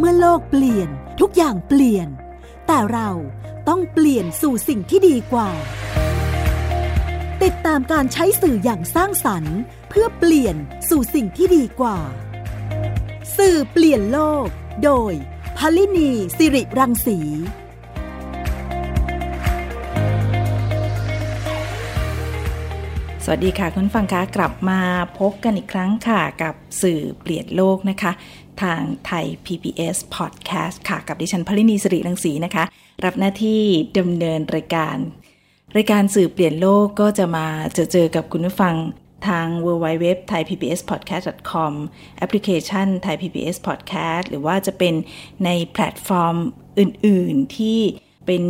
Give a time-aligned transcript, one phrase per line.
[0.00, 0.88] เมื่อโลกเปลี่ยน
[1.20, 2.08] ทุกอย่างเปลี่ยน
[2.66, 3.10] แต่เรา
[3.68, 5.50] ต้องเปลี่ยนสู่สิ่งที่ดีกว่า
[7.42, 9.58] ติดตามการใช้สื่ออย่างสร้างสรรค์
[9.88, 10.56] เพื่อเปลี่ยน
[10.88, 11.98] สู่สิ่งที่ดีกว่า
[13.36, 14.46] สื่อเปลี่ยนโลก
[14.84, 15.12] โดย
[15.58, 17.18] พลินีสิริรังสี
[23.24, 24.80] สวัสดีค่ะคุณฟังคะกลับมา
[25.18, 28.12] พบกันอีกครั้งค่ะกับสื่อเปลี่ยนโลกนะคะ
[28.62, 32.64] ทางไทย PBS Podcast ค่ะ กับดิฉันพลินีสิริลังสีนะคะ
[33.04, 33.62] รับหน้าที่
[33.98, 34.96] ดำเนินรายการ
[35.76, 38.74] รายการสื่อเปลี่ยนโลกก็จะมาเจอเจอกับคุณผู้ฟัง
[39.28, 41.16] ทาง w w w t h a i p b s p o d c a
[41.18, 41.72] s t c o m
[42.18, 44.94] แอปพลิเคชัน Thai PBS Podcast หรือว่าจะเป็น
[45.44, 46.36] ในแพลตฟอร์ม
[46.78, 47.80] อื่น ๆ ที่
[48.28, 48.44] เป็น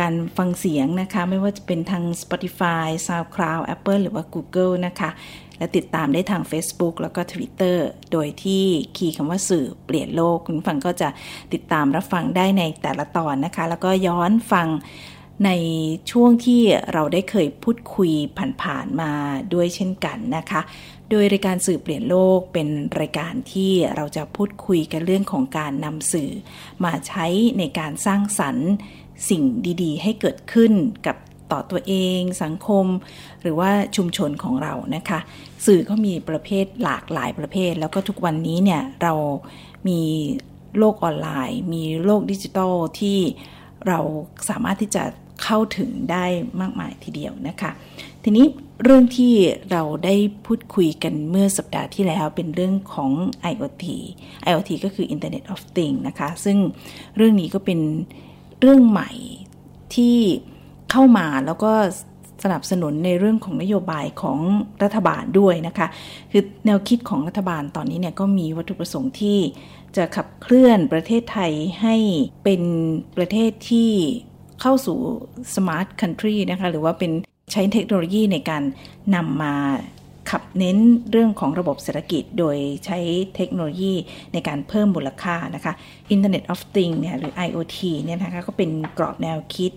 [0.00, 5.10] การฟังเสียงนะคะ ไม่ว่าจะเป็นทาง Spotify, SoundCloud, Apple หรือว่า Google นะคะ
[5.58, 7.76] และติดตามได้ทาง Facebook แล้วก็ Twitter
[8.12, 8.64] โดยที่
[8.96, 11.08] คีย์คำว่าสื่อเปลี่ยนโลก คุณฟังก็จะ
[11.52, 14.68] ติดตามรับฟังได้ในแต่ละตอนนะคะ แล้วก็ย้อนฟัง
[15.44, 15.50] ใน
[16.10, 16.62] ช่วงที่
[16.92, 18.12] เราได้เคยพูดคุย
[18.62, 19.12] ผ่านๆมา
[19.54, 20.60] ด้วยเช่นกันนะคะ
[21.10, 22.68] โดยรายการสื่อเปลี่ยนโลกเป็น
[23.00, 26.30] รายการที่เราจะพูดคุยกันเรื่องของการนำสื่อ
[26.84, 27.26] มาใช้
[27.58, 28.70] ในการสร้างสรรค์
[29.28, 29.42] สิ่ง
[29.82, 30.72] ดีๆ ให้เกิดขึ้น
[31.06, 31.16] กับ
[31.52, 32.86] ต่อตัวเองสังคม
[33.42, 35.18] หรือว่าชุมชนของเรานะคะ
[35.66, 39.14] สื่อก็มีประเภทหลากหลายประเภท แล้วก็ทุกวันนี้เนี่ยเรา
[39.88, 40.00] มี
[40.78, 43.18] โลกออนไลน์ มีโลกดิจิทัลที่
[43.88, 43.98] เรา
[44.48, 45.04] สามารถที่จะ
[45.42, 46.24] เข้าถึงได้
[46.60, 47.70] มากมายทีเดียวนะคะ
[48.24, 48.46] ทีนี้
[48.84, 49.34] เรื่องที่
[49.70, 50.14] เราได้
[50.46, 53.10] พูดคุยกันเมื่อสัปดาห์ที่แล้วเป็นเรื่องของ
[53.52, 53.84] IoT
[54.50, 56.58] IoT ก็คือ Internet of Things นะคะ ซึ่ง
[57.16, 57.80] เรื่องนี้ก็เป็น
[58.60, 59.10] เรื่องใหม่
[59.94, 60.16] ที่
[60.90, 61.72] เข้ามาแล้วก็
[62.44, 64.38] สนับสนุนในเรื่องของนโยบายของ
[64.82, 65.86] รัฐบาลด้วยนะคะ
[66.30, 69.38] คือแนวคิดของรัฐบาลตอนนี้เนี่ยก็มีวัตถุประสงค์ที่
[69.96, 71.52] จะขับเคลื่อนประเทศไทย
[71.82, 71.96] ให้
[72.44, 72.62] เป็น
[73.16, 73.90] ประเทศที่
[74.60, 74.98] เข้าสู่
[75.54, 77.12] smart country นะคะหรือว่าเป็น
[77.52, 78.62] ใช้เทคโนโลยีในการ
[79.14, 79.54] นำมา
[80.30, 80.78] ขับเน้น
[81.10, 82.98] เรื่องของระบบเศรษฐกิจโดยใช้
[83.36, 83.94] เทคโนโลยี
[84.32, 85.72] ในการเพิ่มมูลค่านะคะ
[86.14, 89.72] Internet of Things เนี่ยหรือ IoT เนี่ยนะคะก็เป็นกรอบแนวคิด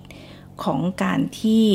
[0.63, 1.65] ของการที่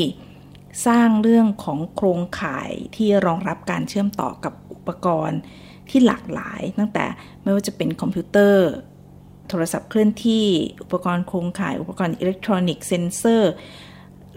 [0.87, 5.39] สร้างเรื่องของโครงข่ายที่รองรับการเชื่อมต่อกับอุปกรณ์
[5.89, 7.05] ที่หลากหลาย ตั้งแต่
[7.43, 8.69] ไม่ว่าจะเป็นคอมพิวเตอร์
[9.49, 10.45] โทรศัพท์เคลื่อนที่
[10.83, 13.51] อุปกรณ์โครงข่าย อุปกรณ์อิเล็กทรอนิกส์เซนเซอร์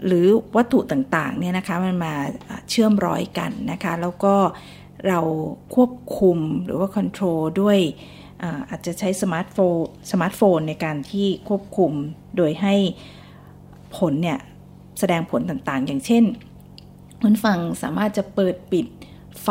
[0.05, 2.13] หรือวัตถุต่างๆเนี่ยนะคะมันมา
[2.69, 4.35] เชื่อมร้อยกันนะคะแล้วก็
[5.07, 5.19] เรา
[5.75, 7.79] ควบคุมหรือว่า control ด้วย
[8.69, 9.77] อาจจะใช้สมาร์ทโฟน
[10.11, 11.91] สมาร์ทโฟนในการที่ควบคุม
[12.37, 12.75] โดยให้
[13.97, 14.39] ผลเนี่ย
[14.99, 16.23] แสดงผลต่างๆ อย่างเช่น
[17.21, 18.87] คุณผู้ฟังสามารถจะเปิดปิด
[19.43, 19.49] ไฟ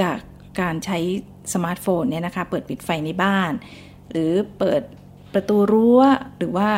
[0.00, 0.18] จาก
[0.60, 0.98] การใช้
[1.54, 3.52] สมาร์ทโฟนเนี่ยนะคะเปิดปิดไฟในบ้าน
[4.10, 4.82] หรือเปิด
[5.32, 6.00] ประตูรั้ว
[6.38, 6.70] หรือว่า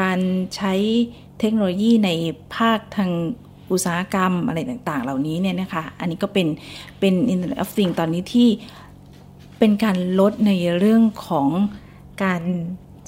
[0.00, 0.18] การ
[0.56, 0.74] ใช้
[1.40, 2.10] เทคโนโลยีใน
[2.56, 3.10] ภาคทาง
[3.70, 6.46] อุตสาหกรรมอะไรต่างๆ เหล่านี้เนี่ยนะคะ อันนี้ก็เป็น
[7.00, 8.48] เป็น Internet of Things ตอนนี้ที่
[9.58, 11.48] เป็นการลดในเรื่องของ
[12.24, 12.42] การ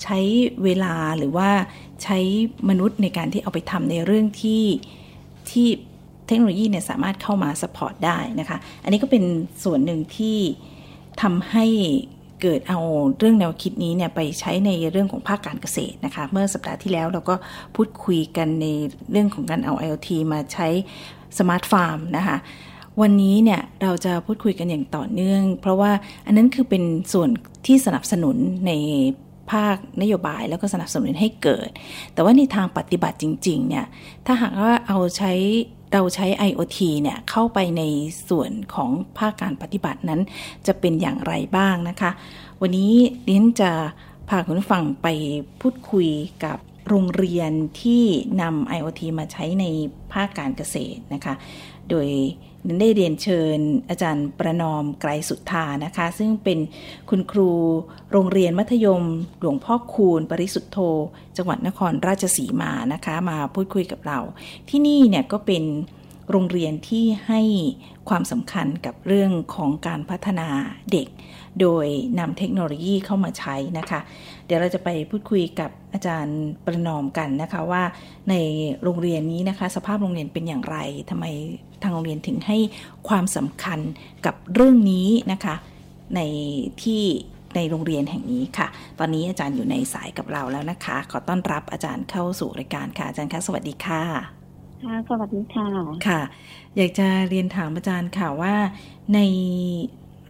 [0.03, 0.19] ใช้
[0.65, 1.51] เวลาหรือว่า
[2.03, 2.19] ใช้
[2.69, 4.65] มนุษย์ในการที่เอาไปทำในเรื่องที่
[5.51, 5.69] ที่
[6.27, 9.25] เทคโนโลยีเนี่ยสามารถเข้ามาสปอร์ตได้นะคะ อันนี้ก็เป็น
[9.65, 10.39] ส่วนหนึ่งที่
[11.23, 11.67] ทำให้
[12.43, 12.81] เกิดเอา
[13.19, 17.35] เรื่องแนวคิดนี้เนี่ยไปใช้ในเรื่องของภาคการเกษตรนะคะ เมื่อสัปดาห์ที่แล้วเราก็
[17.77, 18.67] พูดคุยกันใน
[19.11, 20.69] เรื่องของการเอา IoT มาใช้
[21.39, 22.37] smart farm นะคะ
[23.01, 25.91] วันนี้เนี่ยเราจะพูดคุยกันอย่างต่อเนื่อง เพราะว่า
[26.27, 27.31] อันนั้นคือเป็นส่วน
[27.67, 28.37] ที่สนับสนุน
[28.67, 28.73] ใน
[29.51, 31.69] ภาคนโยบายแล้วก็สนับสนุนให้เกิด
[32.15, 33.87] แต่ว่าในทางปฏิบัติจริงๆเนี่ย
[34.27, 35.33] ถ้าหากว่าเอาใช้
[35.93, 37.83] เราใช้ IoT เนี่ยเข้าไปใน
[38.29, 40.21] ส่วนของภาคการปฏิบัตินั้น
[40.67, 42.11] จะเป็นอย่างไรบ้างนะคะ
[42.61, 42.93] วันนี้
[43.25, 43.73] เรียนจะ
[44.29, 45.09] พาคุณผู้ฟังไป
[45.61, 46.09] พูดคุย
[46.45, 46.59] กับ
[46.89, 47.53] โรงเรียน
[47.83, 48.03] ที่
[48.41, 49.65] นำ IoT มาใช้ใน
[50.13, 51.35] ภาคการเกษตรนะคะ
[51.91, 52.09] โดย
[52.81, 53.59] ได้เรียนเชิญ
[53.89, 56.59] อาจารย์ประนอมไกรสุทธานะคะ ซึ่งเป็น
[57.11, 57.51] คุณครู
[58.13, 59.05] โรงเรียนมัธยม
[59.41, 60.79] หลวงพ่อคูณ ปริสุทธโธ
[61.37, 64.19] จังหวัดนครราชสีมานะคะ มาพูดคุยกับเรา
[64.69, 65.65] ที่นี่เนี่ยก็เป็น
[66.31, 67.41] โรงเรียนที่ให้
[68.09, 70.49] ความสำคัญกับเรื่องของการพัฒนา
[70.93, 71.09] เด็ก
[71.61, 71.87] โดย
[72.19, 74.01] นำเทคโนโลยีเข้ามาใช้นะคะ
[74.47, 77.83] เดี๋ยวเราจะไปพูดคุยกับอาจารย์ประนอมกันนะคะว่า
[78.31, 78.35] ใน
[78.83, 80.77] โรงเรียนนี้นะคะ สภาพโรงเรียนเป็นอย่างไร
[81.11, 81.25] ทำไม
[81.83, 82.59] ทางโรงเรียนถึงให้
[83.09, 83.81] ความสำคัญ
[84.27, 85.55] กับเรื่องนี้นะคะ
[86.17, 86.21] ใน
[86.83, 87.03] ที่
[87.57, 88.69] ในโรงเรียนแห่งนี้ค่ะ
[88.99, 94.03] ตอนนี้อาจารย์อยู่ในสายกับเราแล้วนะคะ ขอต้อนรับอาจารย์เข้าสู่รายการค่ะอาจารย์คะสวัสดีค่ะ
[94.85, 95.67] ค่ะสวัสดีค่ะ
[96.07, 96.21] ค่ะ
[96.77, 98.55] อยากจะเรียนถามอาจารย์ค่ะว่า
[99.15, 99.21] ใน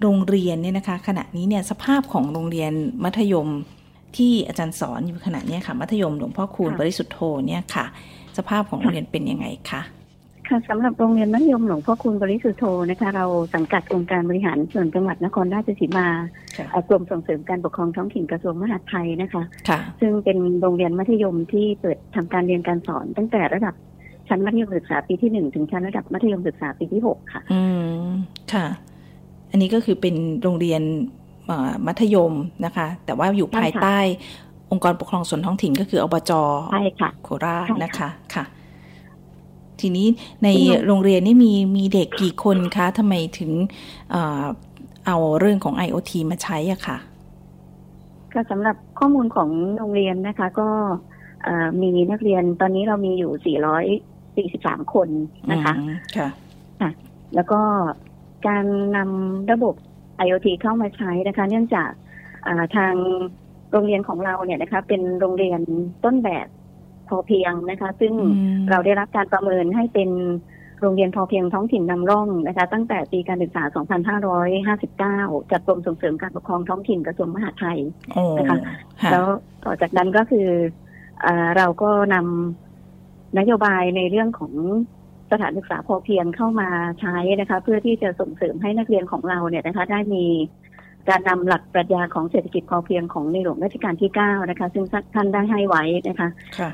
[0.03, 2.73] โรงเรียนเนี่ยนะคะ ขณะนี้เนี่ยสภาพของโรงเรียน
[3.05, 3.49] มัธยม
[4.17, 7.87] ที่อาจารย์สอนอยู่ขณะนี้ค่ะ มัธยมหลวงพ่อคูณบริสุทธโธเนี่ยค่ะ
[8.39, 9.83] สภาพของโรงเรียนเป็นยังไงคะ
[10.49, 16.07] ค่ะสำหรับโรงเรียนมัธยมหลวงพ่อคุณบริสุทธโธนะคะ เราสังกัดองค์การบริหารส่วนจังหวัดนครราชสีมา
[16.89, 19.43] กรมส่งเสริมการปกครองท้องถิ่นกระทรวงมหาดไทยนะคะ
[20.01, 23.75] ซึ่งเป็นโรงเรียนมัธยมที่เปิดทำการเรียนการสอนตั้งแต่ระดับ
[24.29, 27.63] ชั้นมัธยมศึกษาปีที่หนึ่งถึงชั้นระดับมัธยมศึกษาปีที่หกค่ะ อื
[28.05, 28.11] ม
[28.53, 28.67] ค่ะ
[29.51, 30.83] อันนี้ก็คือเป็นโรงเรียน
[31.87, 32.33] มัธยม
[32.65, 36.33] นะคะ แต่ว่าอยู่ภายใต้องค์กรปกครองส่วนท้องถิ่นก็คืออบจ
[37.23, 38.45] โคราชนะคะค่ะ
[39.81, 40.07] ทีนี้
[40.45, 40.49] ใน
[40.87, 43.51] โรงเรียนนี่มีมีเด็กกี่คนคะทำไมถึง
[45.07, 46.99] เอาเรื่องของ IoT มาใช้อะค่ะ
[48.33, 50.69] ก็สำหรับข้อมูลของโรงเรียนนะคะ ก็
[51.83, 53.59] มีนักเรียนตอนนี้เรามีอยู่
[54.57, 55.09] 443 คน
[55.51, 55.73] นะคะ
[56.17, 56.29] ค่ะ
[57.35, 57.61] แล้วก็
[58.49, 58.65] การ
[58.97, 59.75] นำระบบ
[60.27, 61.91] IoT เข้ามาใช้นะคะ เนื่องจาก
[62.77, 62.95] ทาง
[63.71, 65.61] โรงเรียนของเราเนี่ยนะคะ เป็นโรงเรียน
[66.05, 66.47] ต้นแบบ
[67.09, 68.13] พอเพียงนะคะ ซึ่ง
[68.71, 70.11] เราได้รับการประเมินให้เป็น
[70.81, 73.63] โรงเรียนพอเพียงท้องถิ่นนำร่องนะคะ ตั้งแต่ปีการศึกษา
[74.69, 77.79] 2559 จากกรมส่งเสริมการปกครองท้องถิ่นกระทรวงมหาดไทย
[78.39, 78.59] นะคะ
[79.11, 79.25] แล้ว
[79.65, 80.49] ต่อจากนั้นก็คือ
[81.25, 81.27] อ
[81.57, 84.53] เราก็นำนโยบายในเรื่องของ
[85.31, 86.69] สถานศึกษาพอเพียงเข้ามา
[87.01, 90.25] ใช้นะคะ เพื่อที่จะส่งเสริมให้นักเรียนของเราเนี่ยนะคะ ได้มี
[91.09, 94.85] การนำหลักปรัชญาของเศรษฐกิจพอเพียงของในหลวงรัชกาลที่เก้านะคะ ซึ่ง
[95.15, 96.29] ท่านได้ให้ไว้นะคะ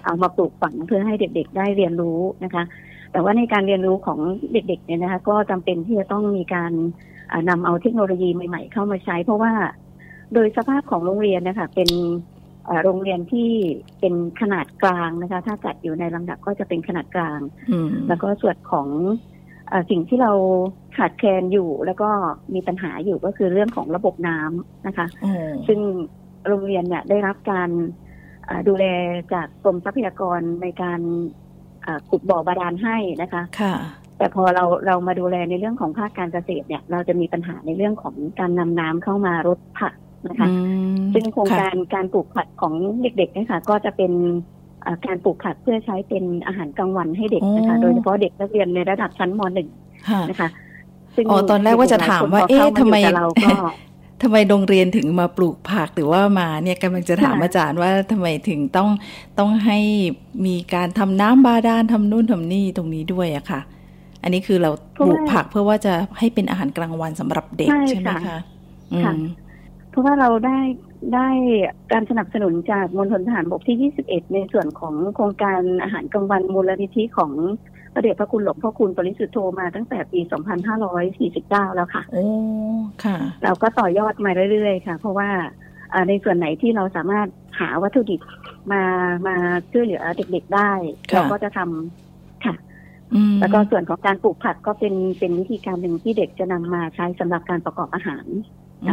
[0.04, 2.62] เอามาปลูกฝังเพื่อให้เด็กๆ ได้เรียนรู้นะคะ
[3.12, 4.18] แต่ว่าในการเรียนรู้ของ
[4.52, 6.72] เด็กๆเนี่ยนะคะ ก็จำเป็นที่จะต้องมีการ
[7.48, 9.52] นำเอาเทคโนโลยีใหม่ ๆ เข้ามาใช้ เพราะว่า
[10.34, 11.88] โดยสภาพของโรงเรียนนะคะเป็น
[12.84, 13.50] โรงเรียนที่
[14.00, 17.40] เป็นขนาดกลางนะคะ ถ้าจัดอยู่ในลำดับก็จะเป็นขนาดกลาง
[18.08, 18.88] แล้วก็ส่วนของ
[19.90, 20.32] สิ่งที่เรา
[20.96, 22.10] ขาดแคลนอยู่ แล้วก็
[22.54, 25.06] มีปัญหาอยู่ก็คือเรื่องของระบบน้ำนะคะ
[25.66, 25.80] ซึ่ง
[26.48, 27.70] โรงเรียนเนี่ยได้รับการ
[28.68, 28.84] ดูแล
[29.34, 31.00] จากกรมทรัพยากรในการ
[32.10, 33.74] ขุดบ่อบาดาลให้นะคะค่ะ
[34.18, 39.92] แต่พอเราเรามาดูแลในเรื่องของภาคการเกษตรเนี่ย เราจะมีปัญหาในเรื่องของการนำน้ำเข้ามารดผัก
[40.26, 40.48] นะคะ
[41.14, 44.12] ซึ่งโครงการการปลูกผักของเด็กๆนะคะก็จะเป็น
[45.06, 49.68] การปลูกผักเพื่อใช้เป็นอาหารกลางวันให้เด็กนะคะ โดยเฉพาะเด็กนักเรียนในระดับชั้นมหนึ่ง
[50.30, 50.48] นะคะ
[51.14, 53.50] ซึ่งอ๋อตอนแรกว่าจะถามว่า เอ๊ะทำไมเราก็
[54.22, 58.88] ทำไมโรงเรียนถึงมาปลูกผักหรือว่ามาเนี่ยกำลังจะถามอาจารย์ว่าทำไมถึงต้อง
[59.38, 59.78] ต้องให้
[60.46, 63.60] มีการทำน้ำบาดาลทำนู่นทำนี่ตรงนี้ด้วยอะค่ะ
[64.22, 68.38] อันนี้คือเราปลูกผักเพื่อว่าจะให้เป็นอาหารกลางวันสำหรับเด็กใช่ไหมคะ
[68.88, 69.04] เพ
[69.96, 70.58] ราะว่าเราได้
[71.14, 71.28] ได้
[71.92, 77.32] การสนับสนุนจากมณฑลทหารบกที่ 21 ในส่วนของโครงการอาหารกลางวันมูลนิธิของ
[77.92, 80.20] พระเดชพระคุณหลวงพ่อคุณปริสุทธโธมาตั้งแต่ปี
[80.98, 82.26] 2549 แล้วค่ะ โอ้
[83.04, 85.30] ค่ะ เราก็ต่อยอดมาเรื่อยๆ ค่ะ เพราะว่า
[86.08, 87.28] ในส่วนไหนที่เราสามารถ
[87.60, 88.20] หาวัตถุดิบ
[88.72, 88.82] มา
[89.26, 89.36] มา
[89.72, 90.72] ช่วยเหลือเด็กๆได้
[91.08, 92.05] เราก็จะทำค่ะ
[93.40, 98.26] แล้วก็ส่วนของการปลูกผักก็เป็นเป็นวิธีการหนึ่งที่เด็กจะนำมาใช้สำหรับการประกอบอาหาร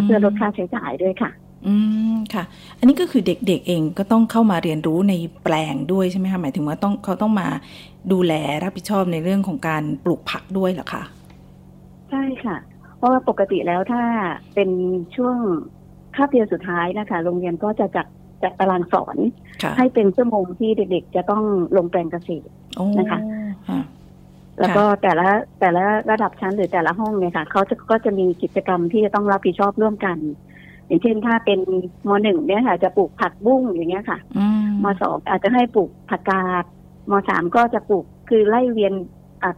[0.06, 1.32] เพื่อลดค่าใช้จ่ายด้วยค่ะ
[1.68, 1.76] อื
[2.14, 2.44] มค่ะ
[2.80, 5.14] อันนี้ก็คือเด็กๆเองก็ต้องเข้ามาเรียนรู้ใน
[5.44, 7.48] แปลงด้วยใช่ไหมคะหมายถึงว่าต้องเขาต้องมา
[8.12, 8.34] ดูแล
[8.64, 11.04] รับผิดชอบในเรื่องของการปลูกผักด้วยเหรอคะ
[12.10, 12.58] ใช่ค่ะ
[12.98, 14.04] เพราะว่าปกติแล้วถ้า
[14.56, 14.70] เป็น
[15.16, 15.38] ช่วง
[16.16, 18.08] คาบเรียนสุดท้ายนะคะ โรงเรียนก็จะจัด
[18.44, 19.18] จัดตารางสอน
[19.78, 21.44] ให้เป็นชั่วโมงที่เด็กๆ จะต้อง
[21.78, 22.52] ลงแปลงเกษตร
[23.00, 23.20] นะคะ
[24.60, 25.28] แล้วก็แต่ละ
[25.60, 30.18] แต่ละระดับชั้นหรือแต่ละห้องเนี่ยค่ะเขาจะก็จะมีกิจกรรมที่จะต้องรับผิดชอบร่วมกัน
[30.88, 31.60] อย่างเช่นถ้าเป็น
[32.08, 34.20] มหนึ่งเนี่ยค่ะ จะปลูกผักบุ้งอย่างเงี้ยค่ะ
[34.84, 36.64] มสองอาจจะให้ปลูกผักกาด
[37.12, 38.94] มสามก็จะปลูกคือไล่เวียน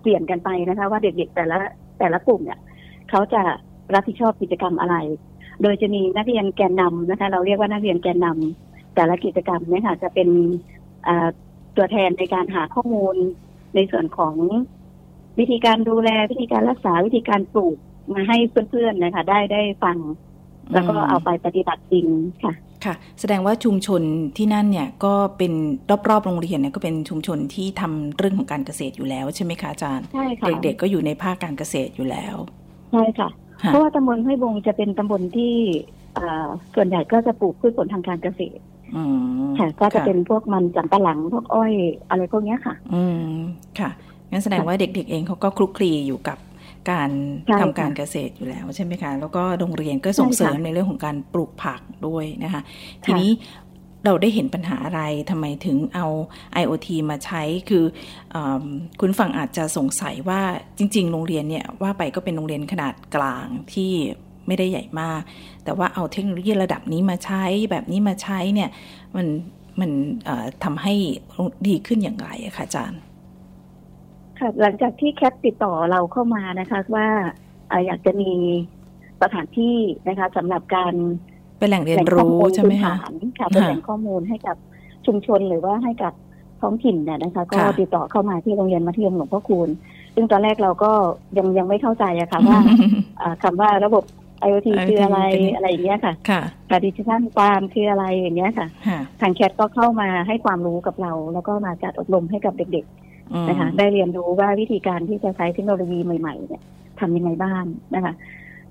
[0.02, 1.58] เปลี่ยนกันไปนะคะ ว่าเด็กๆแต่ละ
[2.00, 2.60] แต่ละกลุ่มเนี่ย
[3.10, 3.42] เขาจะ
[3.94, 4.96] รับผิดชอบกิจกรรมอะไร
[5.62, 10.30] โดยจะมีนักเรียนแกนนำนะคะ เราเรียกว่านักเรียนแกนนำแต่ละกิจกรรมเนี่ยค่ะ จะเป็น
[11.76, 13.16] ตัวแทนในการหาข้อมูล
[13.76, 14.36] ในส่วนของ
[15.40, 17.78] วิธีการดูแลวิธีการรักษาวิธีการปลูก
[18.14, 18.38] มาให้
[18.70, 19.98] เพื่อนๆนะคะ ได้ได้ฟัง
[20.74, 22.08] แล้วก็เอาไปปฏิบัติจริง
[22.44, 22.54] ค่ะ
[22.86, 24.02] ค่ะ แสดงว่าชุมชน
[24.38, 25.54] ที่นั่นเนี่ยก็เป็น
[26.10, 32.36] รอบๆโรงเรียนเนี่ยก็เป็นชุมชนที่ทำเรื่องของการเกษตรอยู่แล้วใช่ไหมคะอาจารย์ใช่ค่ะเด็กๆก็อยู่ในภาคการเกษตรอยู่แล้ว
[32.92, 35.54] ใช่ค่ะ เพราะว่าตำบลห้วยบงจะเป็นตำบลที่
[36.76, 38.62] ส่วนใหญ่ก็จะปลูกพืชผลทางการเกษตร
[39.60, 41.74] ค่ะก็จะเป็นพวกมันจำปะหลังพวกอ้อย
[42.10, 43.34] อะไรพวกนี้ค่ะ อืม
[43.80, 43.90] ค่ะ
[44.32, 46.38] งั้นแสดงว่าเด็ก ๆ เองเขาก็คลุกคลีอยู่กับ
[46.92, 47.10] การ
[47.62, 52.62] ทำการเกษตรอยู่แล้วใช่ไหมคะ แล้วก็โรงเรียนก็ส่งเสริมในเรื่องของการปลูกผักด้วยนะคะ
[53.06, 53.32] ทีนี้
[54.06, 56.08] เราได้เห็นปัญหาอะไรทำไมถึงเอา
[56.62, 57.84] IoT มาใช้คือ
[58.36, 58.38] อ
[59.00, 60.42] คุณฟังอาจจะสงสัยว่า
[60.78, 63.92] จริง ๆ โรงเรียนเนี่ยว่าไปก็เป็นโรงเรียนขนาดกลางที่
[64.48, 65.22] ไม่ได้ใหญ่มาก
[65.64, 68.70] แต่ว่าเอาเทคโนโลยีระดับนี้มาใช้แบบนี้มาใช้เนี่ย
[69.16, 69.28] มัน
[69.80, 69.92] มัน
[70.64, 70.94] ทำให้
[71.68, 73.00] ดีขึ้นอย่างไรอะคะอาจารย์
[74.46, 77.08] ค่ะ หลังจากที่แคปติดต่อเราเข้ามานะคะว่า
[77.86, 78.32] อยากจะมี
[79.22, 80.94] สถานที่นะคะสำหรับการ
[81.60, 82.94] เป็นแหล่งเรียนรู้ใช่ไหมคะ
[83.40, 84.56] ค่ะเป็นแหล่งข้อมูลให้กับ
[85.06, 86.14] ชุมชนหรือว่าให้กับ
[86.62, 89.70] ท้องถิ่นเนี่ยนะคะ ก็ติดต่อเข้ามาที่โรงเรียนมัธยมหลวงพ่อคูณ
[90.16, 90.92] ซึ่งตอนแรกเราก็
[91.38, 92.60] ยังยังไม่เข้าใจอะค่ะว่า
[93.44, 94.04] คำว่าระบบ
[94.48, 95.20] IoT คืออะไร
[95.56, 96.14] อะไรอย่างเงี้ยค่ะ
[96.70, 98.68] การ digital farm คืออะไรอย่างเงี้ยค่ะ
[99.22, 102.96] ทาง CAT ก็เข้ามาให้ความรู้กับเรา แล้วก็มาจัดอบรมให้กับเด็กๆ
[103.50, 106.62] นะคะได้เรียนรู้ว่าวิธีการที่จะใช้เทคโนโลยีใหม่ๆเนี่ย
[107.00, 107.64] ทำยังไงบ้าง
[107.96, 108.14] นะคะ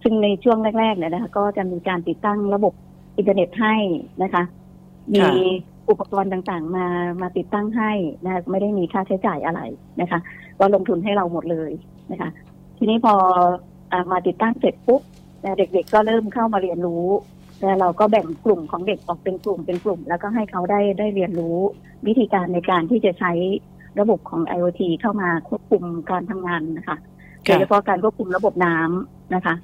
[0.02, 2.73] ซึ่งในช่วงแรกๆเนี่ยนะคะ ก็จะมีการติดตั้งระบบ
[3.16, 3.75] อินเทอร์เน็ตให้
[4.23, 4.42] นะคะ
[5.14, 5.26] มี
[5.90, 6.87] อุปกรณ์ต่างๆ มา
[7.23, 7.92] มาติดตั้งให้
[8.25, 9.61] นะไม่ได้มีค่าใช้จ่ายอะไร
[10.00, 10.18] นะคะ
[10.58, 11.70] ก็ลงทุนให้เราหมดเลย
[12.11, 12.30] นะคะ
[12.78, 13.14] ทีนี้พอ
[13.92, 15.02] อมาติดตั้งเสร็จปุ๊บ
[15.58, 17.06] เด็กๆก็เริ่มเข้ามาเรียนรู้
[17.61, 21.58] แล้วเราก็แบ่งกลุ่มของเด็กออกเป็นกลุ่มเป็นกลุ่ม แล้วก็ให้เขาได้ได้เรียนรู้
[22.06, 23.32] วิธีการในการที่จะใช้
[24.01, 26.97] ระบบของ IoT เข้ามาควบคุมการทำงานนะคะ
[27.43, 29.55] โดยเฉพาะการควบคุมระบบน้ำนะคะ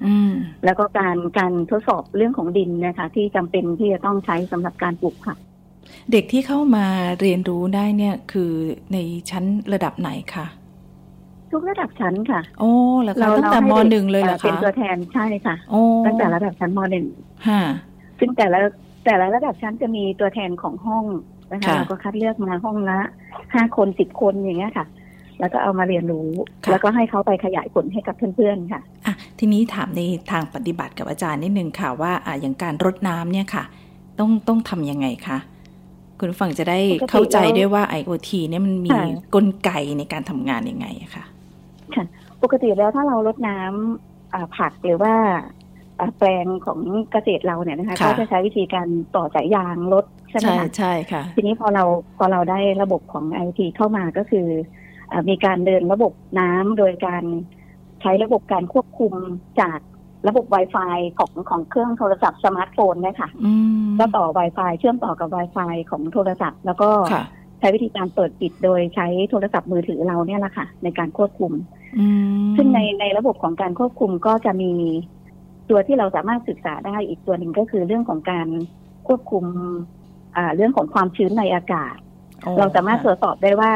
[0.65, 5.35] แล้วก็การการทดสอบเรื่องของดินนะคะ ที่จำเป็นที่จะต้องใช้สำหรับการปลูกค่ะ
[6.11, 6.85] เด็กที่เข้ามา
[7.19, 8.51] เรียนรู้ได้เนี่ยคือ
[8.93, 8.97] ใน
[9.29, 10.45] ชั้นระดับไหนคะ
[11.51, 12.71] ทุกระดับชั้นค่ะ โอ้
[13.03, 15.55] แล้วคะตั้งแต่มหนึ่งเลยเหรอคะเป็นตัวแทนใช่ค่ะ
[16.05, 17.07] ตั้งแต่ระดับชั้นมหนึ่ง
[18.19, 18.59] ซึ่งแต่ละ
[19.05, 21.05] แต่ละระดับชั้นจะมีตัวแทนของห้อง
[21.51, 22.99] นะคะ เราก็คัดเลือกมาห้องละ
[23.53, 24.85] ห้าคนสิบคนอย่างเงี้ยค่ะ
[25.39, 26.29] แล้วก็เอามาเรียนรู้
[26.69, 33.63] แล้วก็ให้เขาไปขยายผลให้กับเพื่อนๆค่ะอะ ทีนี้ถามในทางปฏิบัติกับอาจารย์นิดนึงค่ะว่าอ่าอย่างการรดน้ำเนี่ยค่ะ
[34.19, 35.37] ต้องต้องทํำยังไงคะ
[36.19, 36.79] คุณฟังจะได้
[37.09, 38.91] เข้าใจด้วยว่า IoT เนี่ยมันมี
[39.35, 41.23] กลไกในการทำงานยังไงคะ
[41.95, 42.05] ค่ะ
[42.43, 45.13] ปกติแล้วถ้าเราลดน้ำผักหรือว่า
[46.17, 46.79] แปลงของ
[47.11, 51.83] เกษตรเราเนี่ยนะคะก็จะใช้วิธีการต่อสายยางลด ใช่ไหมคะใช่ค่ะ ทีนี้พอเรา
[52.17, 54.47] พอเราได้ระบบของไอทีเข้ามาก็คือ
[55.29, 57.23] มีการเดินระบบน้ำโดยการ
[58.01, 59.13] ใช้ระบบการควบคุม
[59.61, 59.79] จาก
[60.27, 63.29] ระบบ Wi-Fi ของของเครื่องโทรศัพท์สมาร์ทโฟนนะคะ
[63.99, 66.89] ก็ต่อ Wi-Fi เชื่อมต่อกับ Wi-Fi ของโทรศัพท์ แล้วก็
[67.59, 71.51] ใช้วิธีการเปิดปิดโดยใช้โทรศัพท์มือถือเราเนี่ยแหละค่ะ ในการควบคุม
[72.57, 74.71] ซึ่งในในระบบของการควบคุมก็จะมี
[75.69, 78.47] ตัวที่เราสามารถศึกษาได้อีกตัวหนึ่งก็คือเรื่องของการ
[79.07, 80.00] ควบคุมอ่า
[80.55, 81.95] เรื่องของความชื้นในอากาศ
[82.57, 83.73] เราสามารถตรวจสอบได้ว่า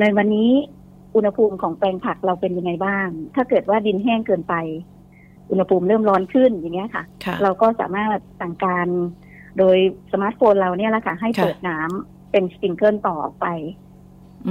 [0.00, 0.50] ในวันนี้
[1.14, 4.54] อุณหภูมิของแปลงผักเราเป็นยังไงบ้าง ถ้าเกิดว่าดินแห้งเกินไป
[5.50, 7.04] อุณหภูมิเริ่มร้อนขึ้นอย่างเงี้ยค่ะ
[7.42, 8.86] เราก็สามารถสั่งการ
[9.58, 9.76] โดย
[10.12, 13.46] สมาร์ทโฟนเราเนี่ยแหละค่ะ ให้เปิดน้ำเป็นสปริงเกิลต่อไป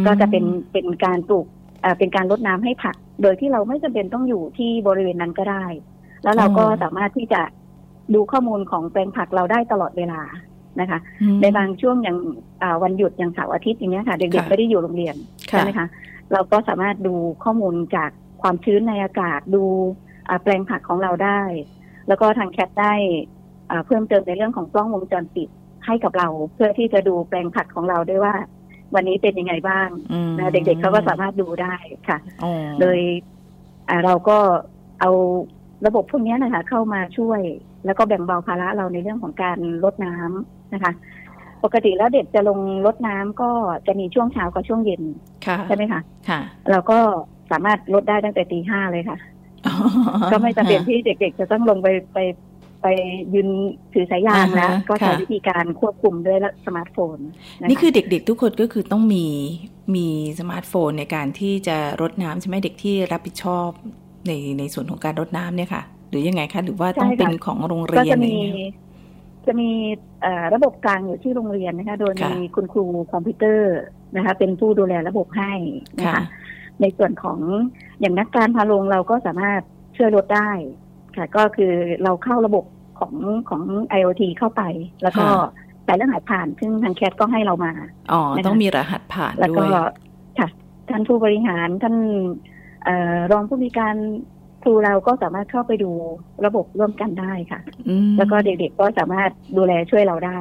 [0.05, 1.45] ก็จะเป็นเป็นการปลูก
[1.99, 5.65] เป็นการลดน้ำให้ผัก โดยที่เราไม่จำเป็นต้องอยู่ที่บริเวณนั้นก็ได้
[6.23, 7.41] แล้วเราก็สามารถที่จะ
[8.13, 10.21] ดูข้อมูลของแปลงผักเราได้ตลอดเวลา
[10.79, 10.99] นะคะ
[11.41, 12.17] ในบางช่วงอย่าง
[12.83, 15.15] วันหยุดอย่างเสาร์อาทิตย์อย่างเงี้ยค่ะเด็กๆไม่ได้อยู่โรงเรียน
[15.49, 15.87] ใช่ไหมคะ
[16.33, 18.09] เราก็สามารถดูข้อมูลจาก
[18.41, 19.63] ความชื้นในอากาศดู
[20.43, 21.41] แปลงผักของเราได้
[22.07, 22.93] แล้วก็ทางแคทได้
[23.85, 25.49] เพิ่มเติมในเรื่องของกล้องวงจรปิด
[25.85, 28.35] ให้กับเราเพื่อที่จะดูแปลงผักของเราด้วยว่า
[28.95, 29.89] วันนี้เป็นยังไงบ้าง
[30.37, 31.75] นะเด็กๆเขาก็สามารถดูได้
[32.07, 32.17] ค่ะ
[32.81, 32.97] โดย
[34.05, 34.37] เราก็
[35.01, 35.11] เอา
[35.85, 37.41] ระบบพวกนี้นะคะเข้ามาช่วย
[37.85, 40.91] แล้วก็แบ่งเบาภาระเราในเรื่องของการรดน้ำนะคะ
[41.63, 43.49] ปกติแล้วเด็กจะลงรดน้ำก็
[43.87, 45.03] จะมีช่วงเช้ากับช่วงเย็น
[45.67, 46.39] ใช่ไหมคะค่ะ
[46.71, 46.97] เราก็
[47.51, 49.17] สามารถรดได้ตั้งแต่ตีห้าเลยค่ะ
[50.31, 52.19] ก็ไม่จำเป็นที่เด็กๆ จะต้องลงไปไป
[52.81, 52.87] ไป
[53.33, 53.49] ยืน
[53.93, 57.17] ถือสายยางแล้วก็ใช้วิธีการควบคุมด้วยสมาร์ทโฟน
[57.67, 59.25] นี่คือเด็กๆ ทุกคนก็คือต้องมี
[59.95, 60.07] มี
[60.39, 63.69] สมาร์ทโฟนในการที่จะรดน้ำใช่ไหมเด็กที่รับผิดชอบ
[64.27, 68.35] ในในส่วนของการรดน้ำเนี่ยค่ะห รือยังไงคะ หรือว่าต้องเป็นของโรงเรียนจะมี
[69.45, 69.69] จะมี
[70.53, 73.75] ระบบกลางอยู่ที่โรงเรียนนะคะ โดยมีคุณครูคอมพิวเตอร์
[74.15, 75.53] นะคะ เป็นผู้ดูแลระบบให้
[75.99, 76.23] นะคะ
[76.81, 77.39] ในส่วนของ
[77.99, 79.61] อย่างนักการพาลงเราก็สามารถ
[79.97, 80.49] ช่วยลดได้
[81.15, 81.71] ค่ะ ก็คือ
[82.03, 82.65] เราเข้าระบบ
[82.99, 83.13] ของ
[83.49, 83.61] ของ
[83.99, 84.63] IoT เข้าไป
[85.03, 85.25] แล้วก็
[85.85, 87.73] ใส่รหัสผ่าน ซึ่งทางแคทก็ให้เรามา
[88.11, 89.65] อ๋อต้องมีรหัสผ่านแล้วก็
[90.39, 90.49] ค่ะ
[90.89, 91.95] ท่านผู้บริหารท่าน
[93.31, 93.95] รองผู้มีการ
[94.65, 95.91] ครูเราก็สามารถเข้าไปดู
[96.45, 97.59] ระบบร่วมกันได้ค่ะ
[98.17, 100.39] แล้วก็เด็กๆก็สามารถดูแลช่วยเราได้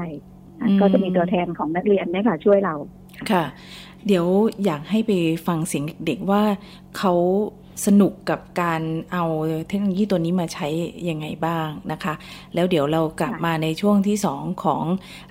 [0.81, 2.75] ก็จะมีตัวแทนของนักเรียนนี่ค่ะช่วยเรา
[3.31, 3.45] ค่ะ
[4.07, 4.27] เดี๋ยว
[4.65, 5.13] อยากให้ไป
[5.47, 6.43] ฟังเสียงเด็กๆว่า
[6.99, 7.15] เขา
[7.87, 9.25] สนุกกับการเอา
[9.69, 10.67] เทคโนโลยีตัวนี้มาใช้
[11.09, 12.15] ยังไงบ้างนะคะ
[12.55, 14.83] แล้วเดี๋ยวเรากลับมาในช่วงที่สองของ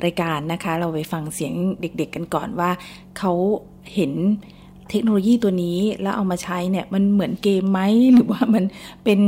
[0.05, 2.71] รายการนะคะ เราไปฟังเสียงเด็ก ๆกันก่อนว่า
[3.17, 3.33] เขา
[3.95, 4.13] เห็น
[4.90, 7.80] เทคโนโลยีตัวนี้แล้วเอามาใช้เนี่ยมันเหมือนเกมไหม
[8.13, 8.63] หรือว่ามัน
[9.04, 9.20] เป็น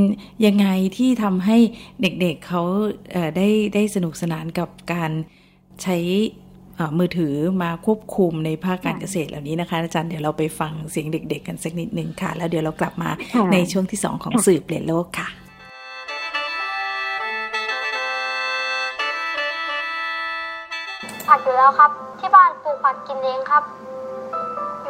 [0.45, 1.57] ยังไงที่ทำให้
[2.01, 2.61] เด็กๆเเขา
[3.37, 5.11] ได้ได้สนุกสนานกับการ
[5.83, 5.97] ใช้
[6.97, 7.33] มือถือ
[7.63, 13.09] มาควบคุมในภาคการเกษตรเหล่านี้นะคะอาจารย์เดี๋ยวเราไปฟังเสียงเด็ก ๆ กันสักนิดหนึ่งค่ะ แล้วเดี๋ยวเรากลับมา
[13.53, 15.27] ในช่วงที่สองของสื่อเปลี่ยนโลกค่ะ
[21.27, 23.63] ผักอยู่แล้วครับ ที่บ้านปลูกผักกินเองครับ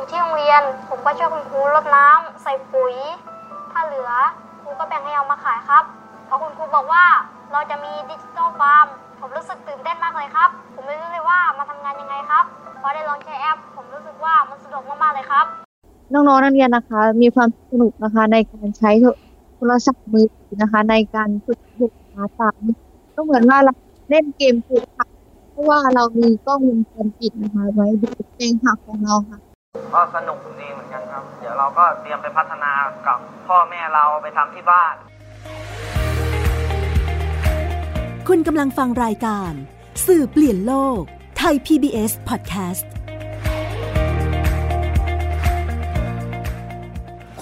[0.06, 2.94] อยู่ที่โรงเรียน ผมก็ช่วยคุณครูรดน้ำใส่ปุ๋ย
[3.72, 4.12] ถ้าเหลือ
[4.62, 5.84] ครูก็แบ่งให้เอามาขายครับ
[6.26, 7.06] เพราะคุณครูบอกว่า
[7.52, 8.86] เราจะมีดิจิตอลฟาร์ม
[9.20, 12.44] ผมรู้สึกตื่นเต้นมากเลยครับ ผมไม่รู้เลยว่ามาทำงานยังไงครับ
[12.82, 15.46] พอได้ลองใช้แอป ผมรู้สึกว่ามันสะดวกมากๆเลยครับ
[16.14, 18.92] น้องๆนักเรียนนะคะ มีความสนุกนะคะในการใช้
[19.58, 22.62] โทรศัพท์มือถือนะคะ ในการฝึกฝึกหาตาม
[23.16, 23.74] ก็เหมือนว่าเรา
[24.10, 25.08] เล่นเกมปลูกผัก
[25.52, 29.40] เพราะว่าเรามีกล้องวงจรปิดนะคะ ไว้ดูแปลงผักของเราค่ะ
[29.94, 32.72] ก็สนุกดีเหมือนกันครับ เดี๋ยวเราก็เตรียมไปพัฒนา
[33.08, 34.96] กับพ่อแม่เราไปทำที่บ้าน
[38.28, 39.54] คุณกำลังฟังรายการ
[40.06, 41.02] สื่อเปลี่ยนโลก
[41.38, 42.86] ไทย PBS Podcast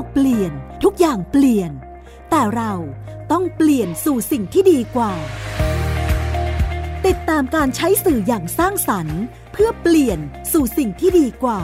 [0.00, 1.70] กเปลี่ยน ทุกอย่างเปลี่ยน
[2.30, 2.72] แต่เรา
[3.32, 5.12] ต้องเปลี่ยนสู่สิ่งที่ดีกว่า
[7.06, 9.20] ติดตามการใช้สื่ออย่างสร้างสรรค์
[9.52, 10.18] เพื่อเปลี่ยน
[10.52, 11.60] สู่สิ่งที่ดีกว่า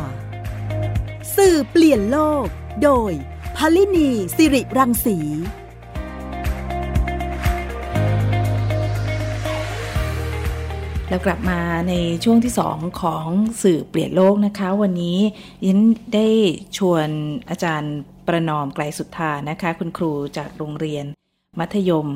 [1.37, 2.47] สื่อเปลี่ยนโลก
[2.85, 3.13] โดย
[3.57, 5.19] พลินีสิริรังสี
[11.09, 13.27] แล้วกลับมาในช่วงที่สองของ
[13.63, 15.19] สื่อเปลี่ยนโลกนะคะ วันนี้
[15.67, 15.79] ยิน
[16.15, 16.29] ได้
[16.77, 17.09] ชวน
[17.51, 17.97] อาจารย์
[18.29, 21.05] ประนอมไกลสุทธานะคะ คุณครูจากโรงเรียน
[21.59, 22.09] มัธยม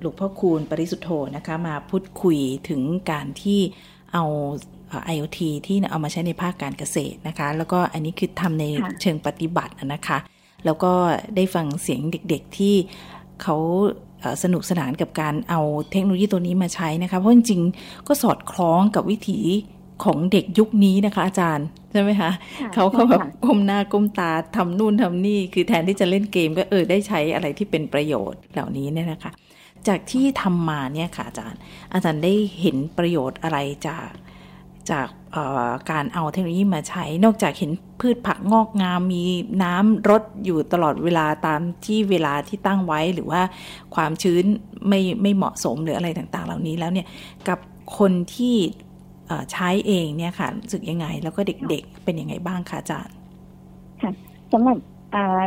[0.00, 3.60] หลวงพ่อคูณปริสุทธโธนะคะ มาพูดคุยถึงการที่
[4.12, 4.24] เอา
[5.14, 8.64] IoT ที่เอามาใช้ในภาคการเกษตรนะคะ แล้วก็อันนี้คือทำใน
[9.00, 10.18] เชิงปฏิบัตินะคะ
[10.64, 10.92] แล้วก็
[11.36, 12.74] ได้ฟังเสียงเด็กๆที่
[13.42, 13.56] เขา
[14.42, 19.40] สนุกสนานกับการเอาเทคโนโลยีตัวนี้มาใช้นะคะ เพราะจริงๆก็สอดคล้องกับวิถี
[20.04, 22.30] ของเด็กยุคนี้นะคะ อาจารย์ ใช่ไหมคะ
[22.74, 29.32] เขาก็แบบก้มหน้าก้มตาทำนู่นทำนี่ คือแทนที่จะเล่นเกมก็เออได้ใช้อะไรที่เป็นประโยชน์เหล่านี้เนี่ยนะคะ
[29.88, 31.60] จากที่ทำมาเนี่ยค่ะอาจารย์
[31.94, 34.10] อาจารย์ได้เห็นประโยชน์อะไรจาก
[34.90, 35.08] จาก
[35.90, 39.24] การเอาเทคโนโลยีมาใช้ นอกจากเห็นพืชผักงอกงามมี
[39.62, 43.42] น้ำรดอยู่ตลอดเวลาตามที่เวลาที่ตั้งไว้หรือว่า
[43.94, 44.44] ความชื้น
[44.88, 47.06] ไม่ไม่เหมาะสมหรืออะไรต่างๆ เหล่านี้แล้วเนี่ย
[47.48, 47.58] กับ
[47.98, 48.56] คนที่
[49.52, 53.16] ใช้เองเนี่ยค่ะรู้สึกยังไง แล้วก็เด็กๆเป็นยังไงบ้างคะอาจารย์
[54.02, 54.12] ค่ะ
[54.52, 54.78] สำหรับ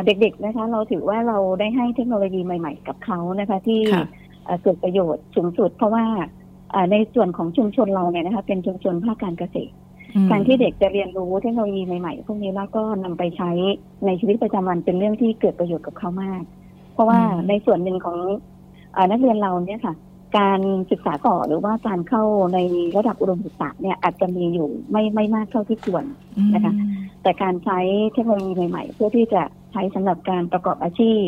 [0.06, 3.80] เด็กๆนะคะ เราถือว่าเราได้ให้เทคโนโลยีใหม่ ๆ กับเขานะคะ ที่
[4.62, 6.04] เกิดประโยชน์สูงสุด เพราะว่า
[6.92, 9.74] ในส่วนของชุมชนเราเนี่ยนะคะเป็นชุมชนภาคการเกษตร
[10.30, 13.50] การที่เด็กจะเรียนรู้เทคโนโลยีใหม่ๆพวกนี้แล้วก็นำไปใช้
[14.06, 16.42] ในชีวิตประจำวันเป็นเรื่องที่เกิดประโยชน์กับเขามาก
[16.92, 18.18] เพราะว่าในส่วนหนึ่งของ
[18.96, 19.94] อนักเรียนเราเนี่ยค่ะ
[20.38, 22.22] การศึกษาต่อหรือว่าการเข้า
[22.54, 22.58] ใน
[22.96, 26.04] ระดับอุดมศึกษาเนี่ยอาจจะมีอยู่ไม่ไม่มากเท่าที่ควร
[26.54, 26.72] นะคะ
[27.22, 27.78] แต่การใช้
[28.12, 29.42] เทคโนโลยีใหม่ ๆ เพื่อที่จะ
[29.72, 31.26] ใช้สำหรับการประกอบอาชีพ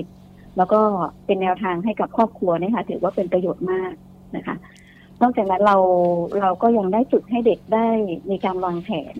[0.56, 0.80] แล้วก็
[1.26, 3.92] เป็นแนวทางให้กับครอบครัวเนี่ยค่ะถือว่าเป็นประโยชน์มาก
[4.36, 4.56] นะคะ
[5.22, 5.76] นอกจากนั้นเรา
[6.40, 7.86] เราก็ยังได้ฝึกให้เด็กได้
[8.30, 9.16] มีการวางแผน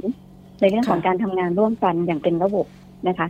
[0.61, 2.67] ในเรื่องของการทำงานร่วมกันอย่างเป็นระบบ
[3.09, 3.29] นะคะ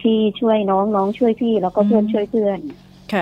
[0.00, 2.60] พี่ช่วยน้องน้องช่วยพี่แล้วก็เพื่อนช่วยเพื่อน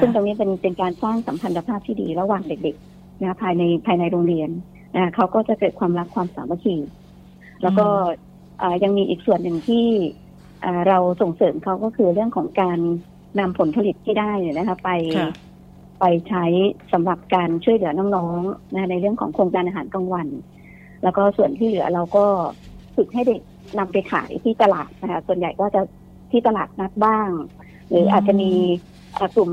[0.03, 4.51] ซึ่งตรงนี้เป็นเป็นการสร้างสัมพันธภาพที่ดีระหว่างเด็กๆนะภายในภายในโรงเรียน
[4.95, 6.77] นะเขาก็จะเกิดความรักความสามัคคี
[7.63, 7.87] แล้วก็
[8.83, 9.87] ยังมีอีกส่วนหนึ่งที่
[10.89, 12.79] เราส่งเสริมเขาก็คือเรื่องของการ
[13.41, 14.91] นำผลผลิตที่ได้นะคะไป
[16.01, 16.45] ไปใช้
[16.93, 20.29] สำหรับการช่วยเหลือน้องๆนะในเรื่องของโครงการอาหารกลางวัน
[21.03, 22.25] แล้วก็ส่วนที่เหลือเราก็
[22.97, 23.41] ฝึกให้เด็ก
[23.79, 25.81] นำไปขายที่ตลาดนะคะส่วนใหญ่ก็จะ
[26.31, 27.29] ที่ตลาดนัดบ้าง
[27.89, 28.53] หรืออาจจะมี
[29.37, 29.51] กลุ่ม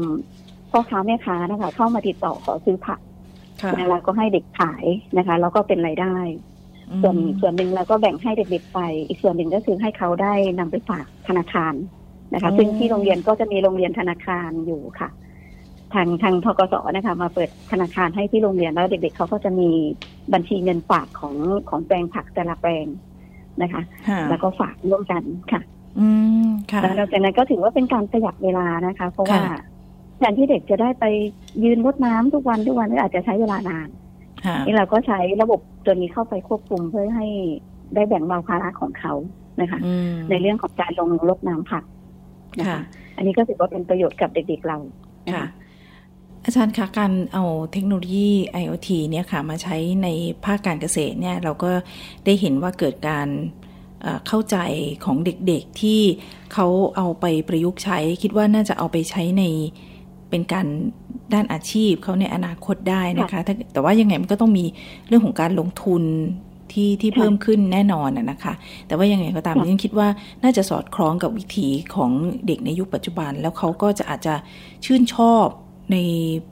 [0.71, 2.99] พ่อค้าแม่ค้านะคะ เข้ามาติดต่อขอซื้อผัก
[3.75, 4.85] นะแล้วก็ให้เด็กขาย
[5.17, 6.15] นะคะแล้วก็เป็นรายได้
[7.01, 11.73] ส่วนส่วนหนึ่งเราก็แบ่งให้เด็กๆไป อีกส่วนหนึ่งก็คือให้เขาได้นำไปฝากธนาคาร
[12.33, 15.09] นะคะ ซึ่งที่โรงเรียนก็จะมีโรงเรียนธนาคารอยู่ค่ะ
[15.93, 19.69] ทางทางทกสนะคะ มาเปิดธนาคารให้ที่โรงเรียนแล้วเด็ก ๆเขาก็จะมี
[20.33, 21.35] บัญชีเงินฝากของ
[21.69, 22.85] ของแปลงผักแต่ละแปลง
[23.61, 25.61] นะคะค่ะแล้วก็ฝากร่วมกันค่ะ
[25.99, 26.07] อื
[26.45, 29.61] มค่ะแล้วหลังจากนั้นก็ถือว่าเป็นการประหยัดเวลานะคะ เพราะว่าค่ะ
[30.17, 31.05] แทนที่เด็กจะได้ไป
[31.63, 33.87] ยืนรดน้ำทุกวันทุกวันก็อาจจะใช้เวลานาน
[34.45, 37.27] ค่ะนี่เราก็ใช้ระบบตัวนี้เข้าไปควบคุมเพื่อให้
[37.95, 39.13] ได้แบ่งเบาภาระของเขา
[39.61, 41.83] นะคะอืมในเรื่องของการลงรดน้ำผัก
[42.59, 42.81] นะค่ะคะ
[43.17, 44.77] อันนี้ก็ถือว่าเป็นประโยชน์กับเด็กๆเรา
[45.27, 45.47] นค่ะ
[46.43, 48.29] อาจารย์คะการเอาเทคโนโลยี
[48.61, 50.07] IoT เนี่ยค่ะมาใช้ใน
[50.45, 51.71] ภาคการเกษตรเนี่ยเราก็
[52.25, 53.27] ได้เห็นว่าเกิดการ
[54.05, 54.57] เอ่อเข้าใจ
[55.05, 56.01] ของเด็กๆที่
[56.53, 59.43] เขาเอาไปประยุกต์ใช้ คิดว่าน่าจะเอาไปใช้ใน
[60.29, 60.67] เป็นการ
[61.33, 64.65] ด้านอาชีพเขาในอนาคตได้นะคะถ้าแต่ว่ายังไงมันก็ต้องมี
[65.07, 66.03] เรื่องของการลงทุน
[66.71, 68.53] ที่ที่เพิ่มขึ้นแน่นอนนะนะคะ
[68.87, 70.07] แต่ว่ายังไงก็ตามยังคิดว่า
[70.43, 72.11] น่าจะสอดคล้องกับวิถีของ
[72.47, 74.35] เด็กในยุคปัจจุบัน แล้วเขาก็จะอาจจะ
[74.85, 75.45] ชื่นชอบ
[75.91, 75.97] ใน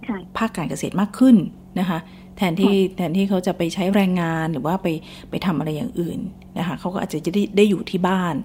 [0.08, 1.36] ค่ะภาคการเกษตรมากขึ้น
[1.80, 2.00] นะคะ
[2.38, 4.88] แทนที่แทนที่เขาจะไปใช้แรงงานหรือว่าไป
[5.30, 6.20] ไปทำอะไรอย่างอื่น
[6.58, 8.36] นะคะเขาก็อาจจะจะได้ได้อยู่ที่บ้าน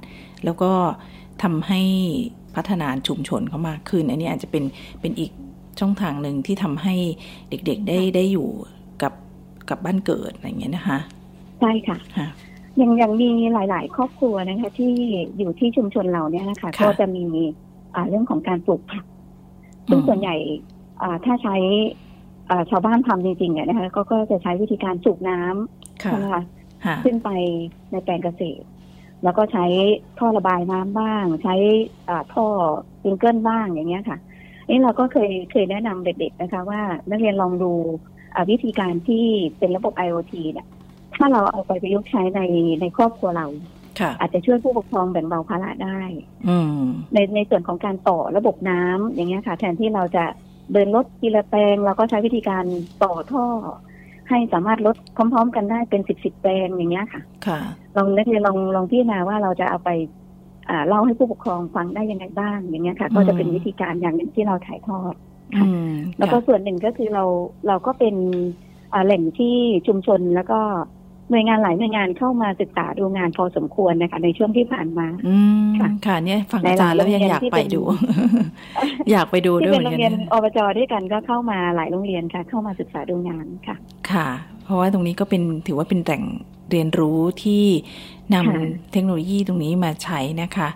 [0.44, 0.72] แล้วก็
[1.42, 1.80] ทำให้
[2.54, 4.64] พัฒนาชุมชนเขามากขึ้น อันนี้อาจจะเป็น
[5.00, 5.30] เป็นอีก
[5.80, 6.94] ช่องทางหนึ่งที่ทำให้
[7.50, 8.48] เด็กๆได้ได้อยู่
[9.02, 9.12] กับ
[9.70, 10.98] กับบ้านเกิดอะไรอย่างเงี้ยนะคะ
[11.60, 12.28] ใช่ค่ะค่ะ
[12.80, 14.92] ยังยังมีหลาย ๆ ครอบครัวนะคะ ที่
[15.38, 17.24] อยู่ที่ชุมชนเราเนี่ยนะคะค่ะก็จะมี
[17.94, 19.04] อ่าเรื่องของการปลูกผัก
[19.88, 20.36] ซึ่งอืมส่วนใหญ่
[21.02, 22.07] อ่าถ้าใช้อ่า
[22.70, 26.42] ชาวบ้านทำจริงๆเนี่ยนะคะก็ก็จะใช้วิธีการสูบน้ำค่ะใช่ไหมคะ
[26.84, 27.30] ค่ะขึ้นไป
[27.90, 28.64] ในแปลงเกษตร
[29.24, 29.64] แล้วก็ใช้
[30.18, 31.54] ท่อระบายน้ำบ้าง ใช้
[32.08, 32.46] อ่าท่อ
[33.02, 34.18] สปริงเกิลบ้างอย่างเงี้ยค่ะ
[34.68, 36.80] นี่เราก็เคยเคยแนะนำเด็กๆนะคะ ว่า
[37.10, 37.72] นักเรียนลองดู
[38.34, 39.24] อ่าวิธีการที่
[39.58, 40.66] เป็นระบบ IoT เนี่ย
[41.14, 42.40] ถ้าเราเอาไปประยุกต์ใช้ใน
[42.80, 43.46] ในครอบครัวเรา
[44.00, 46.00] ค่ะอาจจะช่วยผู้ปกครองแบ่งเบาภาระได้
[46.48, 46.82] อืม
[47.14, 50.24] ในในส่วนของการต่อระบบน้ำอย่างเงี้ยค่ะ แทนที่เราจะ
[50.72, 52.64] เดินรถทีละแปลงเราก็ใช้วิธีการ
[53.02, 53.44] ต่อท่อ
[54.28, 57.58] ให้สามารถลดพร้อม ๆ กันได้เป็นสิบสิบแปลงอย่างเงี้ยค่ะ ค่ะ
[57.96, 59.90] ลองนักเรียนลองลองพิจารณาว่าเราจะเอาไป
[60.68, 65.14] อ่าเล่าให้ผู้ปกครองฟังได้ยังไงบ้างอย่างเงี้ยค่ะ ก็จะเป็นวิธีการอย่างหนึ่งที่เราถ่ายทอด
[65.56, 67.24] อืมแล้วก็ค่ะส่วนหนึ่งก็คือเรา
[67.68, 68.14] เราก็เป็น
[68.92, 70.60] อ่าแหล่งที่ชุมชนแล้วก็
[71.30, 77.82] หน่วยงานหลายหน่วยงานเข้ามาศึกษาดูงานพอสมควรนะคะ ในช่วงที่ผ่านมาอืมค่ะค่ะ เนี่ยฟังในอาจารย์แล้วยังโรงเรียนอยากที่ไปเป็นดู
[79.10, 83.76] อยากไปดูที่ด้วยเป็นเหมืโรอนงกันเรียนนะอบจด้วยกันก็เข้ามาหลายโรงเรียนค่ะ เข้ามาศึกษาดูงานค่ะ
[84.10, 84.28] ค่ะ
[84.64, 86.22] เพราะว่าตรงนี้ก็เป็นถือว่าเป็นแหล่ง
[86.70, 87.64] เรียนรู้ที่
[88.34, 88.62] นำค่ะ
[88.92, 90.68] เทคโนโลยีตรงนี้มาใช้นะคะ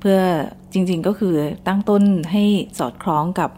[0.00, 0.18] เพื่อ
[0.72, 1.34] จริง ๆก็คือ
[1.68, 2.44] ตั้งต้นให้
[2.78, 3.50] สอดคล้องกับ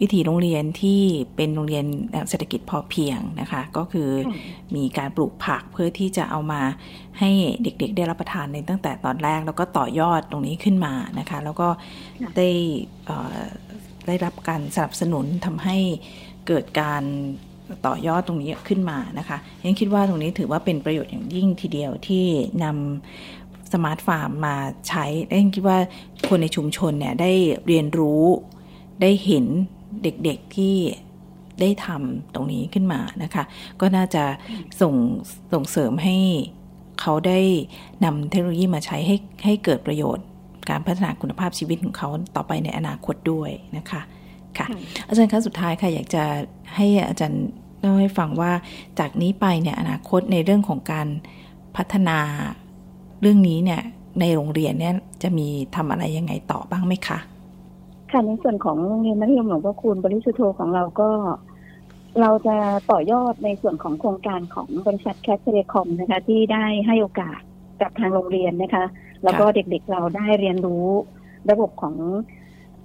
[0.00, 1.00] วิถีโรงเรียนที่
[1.36, 1.84] เป็นโรงเรียน
[2.28, 4.36] เศรษฐกิจพอเพียงนะคะ ก็คือค่ะ
[4.76, 6.62] มีการปลูกผักเพื่อที่จะเอามา
[7.18, 7.30] ให้
[7.62, 11.68] เด็กๆ ได้รับประทานในตั้งแต่ตอนแรก แล้วก็ต่อยอดตรงนี้ขึ้นมานะคะ แล้วก็
[12.22, 12.48] ค่ะได้
[13.06, 13.38] เอ่อ
[14.06, 15.76] ได้รับการสนับสนุนทำให้
[16.46, 17.02] เกิดการ
[17.86, 22.24] ต่อยอดตรงนี้ขึ้นมานะคะยังคิดว่าตรงนี้ถือว่าเป็นประโยชน์อย่างยิ่งทีเดียวที่
[22.64, 24.56] นำสมาร์ทฟาร์มมา
[24.88, 25.78] ใช้และยังคิดว่า
[26.28, 27.32] คนในชุมชนเนี่ยได้
[27.66, 28.24] เรียนรู้
[29.02, 29.46] ได้เห็น
[30.02, 30.74] เด็กๆที่
[31.60, 33.44] ได้ทำตรงนี้ขึ้นมานะคะ
[33.80, 34.24] ก็น่าจะ
[34.80, 34.94] ส่ง
[35.52, 36.16] ส่งเสริมให้
[37.00, 37.40] เขาได้
[38.04, 40.26] นำเทคโนโลยีมาใช้ให้ให้เกิดประโยชน์
[40.70, 44.00] การพัฒนาคุณภาพชีวิตของเขาต่อไปในอนาคตด้วยนะคะ
[44.58, 46.24] ค่ะค่ะ อาจารย์คะสุดท้ายค่ะ อยากจะ
[46.76, 47.46] ให้อาจารย์
[47.80, 48.52] เล่าให้ฟังว่า
[48.98, 51.08] จากนี้ไปเนี่ยอนาคตในเรื่องของการ
[51.76, 52.18] พัฒนา
[53.20, 53.82] เรื่องนี้เนี่ย
[54.20, 57.18] ในโรงเรียนเนี่ยจะมีทำอะไรยังไงต่อบ้างไหมคะ
[58.12, 61.10] ค่ะในส่วนของโรงเรียนมัธยมหลวงพ่อคูณปริสุทโธของเราก็
[62.20, 62.56] เราจะ
[62.90, 67.40] ต่อยอดในส่วนของโครงการของบริษัท CAT Telecom นะคะ ที่ได้ให้โอกาส
[67.80, 68.84] กับทางโรงเรียนนะคะ
[69.24, 70.86] แล้วก็เด็กๆเราได้เรียนรู้
[71.50, 71.94] ระบบของ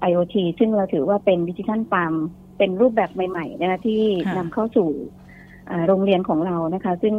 [0.10, 2.14] IoT ซึ่งเราถือว่าเป็นดิจิทัลฟาร์ม
[2.58, 4.90] เป็นรูปแบบใหม่ๆนะคะที่ค่ะนำเข้าสู่
[5.70, 7.16] อ่าโรงเรียนของเรานะคะ ซึ่ง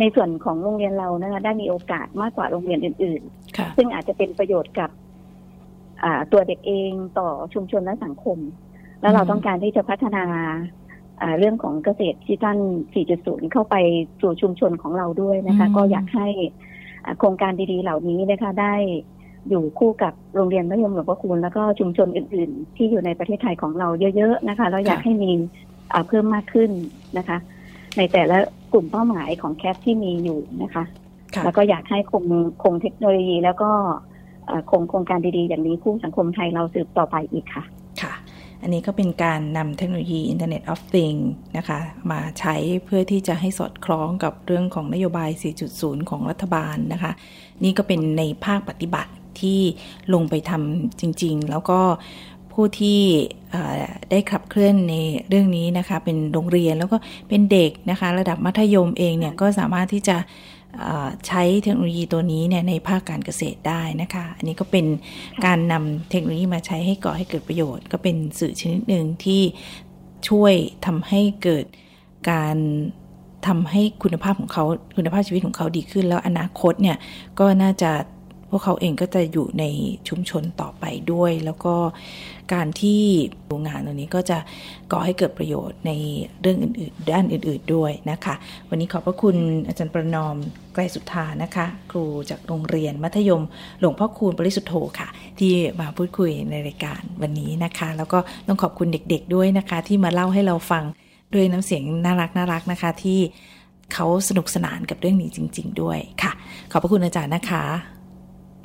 [0.00, 5.05] ในส่วนของโรงเรียนเรานะคะได้มีโอกาสมากกว่าโรงเรียนอื่นๆค่ะซึ่งอาจจะเป็นประโยชน์กับอ่า
[6.32, 8.38] ตัวเด็กเองต่อชุมชนและสังคม
[9.00, 10.24] แล้วเราอืมต้องการที่จะพัฒนา
[11.20, 12.58] อ่าเรื่องของเกษตรดิจิทัล
[13.04, 13.76] 4.0 เข้าไป
[14.20, 16.28] สู่ชุมชนของเราด้วยนะคะ ก็อยากให้
[17.04, 18.74] อ่าโครงการดีๆ เหล่านี้นะคะได้
[19.48, 25.30] อยู่คู่กับโรงเรียนมัธยมหลวงพ่อคูณแล้วก็ชุมชนอื่น ๆ ที่อยู่ในประเทศไทยของเราเยอะ ๆ นะคะเราอยากให้มี
[25.92, 26.70] อ่าเพิ่มมากขึ้น
[27.18, 27.38] นะคะ
[27.96, 28.38] ในแต่ละ
[28.72, 30.84] กลุ่มเป้าหมายของแคปที่มีอยู่นะคะ
[31.34, 32.24] ค่ะแล้วก็อยากให้คง
[32.62, 33.70] คงเทคโนโลยีแล้วก็
[34.70, 37.64] คงโครงการดีๆ อย่างนี้คู่สังคมไทยเราสืบต่อไปอีกค่ะ
[38.02, 38.14] ค่ะ
[38.62, 41.24] อันนี้ก็เป็นการนำเทคโนโลยี Internet of Things
[41.56, 41.78] นะคะ
[42.10, 42.54] มาใช้
[42.84, 45.30] เพื่อที่จะให้สอดคล้องกับเรื่องของนโยบาย
[45.70, 47.12] 4.0 ของรัฐบาลนะคะ
[47.64, 49.60] นี่ก็เป็นในภาคปฏิบัติที่
[50.14, 51.80] ลงไปทำจริง ๆ แล้วก็
[52.52, 53.00] ผู้ที่
[54.10, 54.94] ได้ขับเคลื่อนใน
[55.28, 56.96] เรื่องนี้นะคะ เป็นโรงเรียนแล้วก็
[57.28, 60.16] เป็นเด็กนะคะ ระดับมัธยมเองเนี่ยก็สามารถที่จะ
[61.26, 64.86] ใช้เทคโนโลยีตัวนี้เนี่ยในภาคการเกษตรได้นะคะ อันนี้ก็เป็น
[65.44, 69.42] การนำเทคโนโลยีมาใช้ให้ก่อให้เกิดประโยชน์ ก็เป็นสื่อชนิดหนึ่งที่
[70.28, 70.54] ช่วย
[70.86, 71.64] ทำให้เกิด
[72.30, 72.56] การ
[73.46, 74.64] ทำให้คุณภาพของเขา
[74.96, 76.96] คุณภาพชีวิตของเขาดีขึ้น แล้วอนาคตเนี่ย
[77.38, 77.92] ก็น่าจะ
[78.50, 79.64] พวกเขาเองก็จะอยู่ใน
[80.08, 81.74] ชุมชนต่อไปด้วย แล้วก็
[82.52, 83.02] การที่
[83.46, 84.38] โรงงานตรงนี้ก็จะ
[84.92, 85.92] ก่อให้เกิดประโยชน์ใน
[86.40, 88.34] เรื่องอื่น ๆ ด้านอื่น ๆด้วยนะคะ
[88.68, 90.36] วันนี้ขอบพระคุณอาจารย์ประนอม
[90.74, 93.42] ไกลสุทธานะคะ ครูจากโรงเรียนมัธยม
[93.80, 100.84] หลวงพ่อคูณบริสุทธโธค่ะ ที่มาพูดคุยในรายการวันนี้นะคะ แล้วก็ต้องขอบคุณเด็ก ๆ ด้วยนะคะ ที่มาเล่าให้เราฟัง
[101.34, 103.20] ด้วยน้ำเสียงน่ารักน่ารักนะคะที่
[103.92, 106.32] เขาสนุกสนานกับเรื่องนี้จริง ๆ ด้วยค่ะ
[106.70, 107.95] ขอบพระคุณอาจารย์นะคะ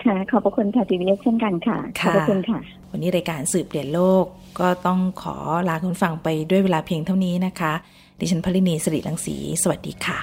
[0.05, 2.59] ค่ะ ขอบพระคุณค่ะทีวีเช่นกันค่ะ ขอบพระคุณค่ะ
[2.91, 4.25] วันนี้รายการสืบเปลี่ยนโลก
[4.59, 5.35] ก็ต้องขอ
[5.69, 7.73] ลาคุณฟังไปด้วยเวลาเพียงเท่านี้นะคะ
[8.19, 10.19] ดิฉันพลินีสิริลังสี สวัสดีค่ะ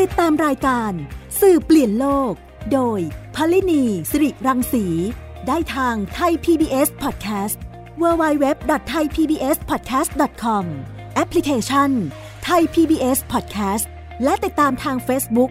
[0.00, 0.92] ติดตามรายการ
[1.40, 2.32] สืบเปลี่ยนโลก
[2.72, 3.00] โดย
[3.36, 4.84] พลินีสิริรังสี
[5.46, 7.56] ได้ทางไทย PBS Podcast
[8.00, 10.64] www.thaipbspodcast.com
[11.14, 11.90] แอปพลิเคชัน
[12.48, 13.84] Thai PBS Podcast
[14.24, 15.50] และติดตามทาง Facebook